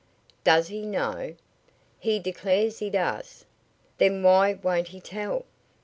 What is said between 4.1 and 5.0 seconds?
why won't he